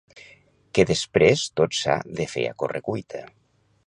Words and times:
que 0.77 0.85
després 0.91 1.43
tot 1.61 1.77
s'ha 1.81 1.97
de 2.21 2.27
fer 2.31 2.47
a 2.53 2.57
correcuita 2.65 3.23